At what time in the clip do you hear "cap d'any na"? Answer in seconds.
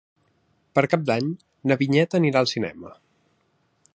0.93-1.77